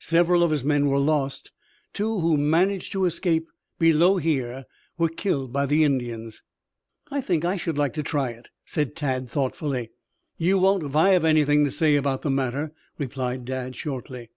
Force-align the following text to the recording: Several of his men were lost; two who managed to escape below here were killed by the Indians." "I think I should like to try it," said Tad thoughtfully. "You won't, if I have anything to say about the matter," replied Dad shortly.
Several 0.00 0.42
of 0.42 0.50
his 0.50 0.66
men 0.66 0.88
were 0.88 0.98
lost; 0.98 1.50
two 1.94 2.20
who 2.20 2.36
managed 2.36 2.92
to 2.92 3.06
escape 3.06 3.48
below 3.78 4.18
here 4.18 4.66
were 4.98 5.08
killed 5.08 5.50
by 5.50 5.64
the 5.64 5.82
Indians." 5.82 6.42
"I 7.10 7.22
think 7.22 7.46
I 7.46 7.56
should 7.56 7.78
like 7.78 7.94
to 7.94 8.02
try 8.02 8.32
it," 8.32 8.50
said 8.66 8.94
Tad 8.94 9.30
thoughtfully. 9.30 9.90
"You 10.36 10.58
won't, 10.58 10.82
if 10.82 10.94
I 10.94 11.12
have 11.12 11.24
anything 11.24 11.64
to 11.64 11.70
say 11.70 11.96
about 11.96 12.20
the 12.20 12.28
matter," 12.30 12.74
replied 12.98 13.46
Dad 13.46 13.74
shortly. 13.74 14.28